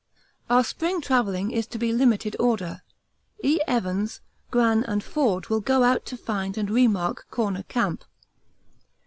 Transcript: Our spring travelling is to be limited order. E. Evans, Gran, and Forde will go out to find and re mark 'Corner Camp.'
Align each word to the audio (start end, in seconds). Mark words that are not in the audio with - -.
Our 0.49 0.63
spring 0.63 0.99
travelling 0.99 1.51
is 1.51 1.67
to 1.67 1.77
be 1.77 1.91
limited 1.93 2.35
order. 2.39 2.81
E. 3.43 3.59
Evans, 3.67 4.19
Gran, 4.49 4.83
and 4.85 5.03
Forde 5.03 5.49
will 5.49 5.61
go 5.61 5.83
out 5.83 6.07
to 6.07 6.17
find 6.17 6.57
and 6.57 6.71
re 6.71 6.87
mark 6.87 7.27
'Corner 7.29 7.61
Camp.' 7.67 8.05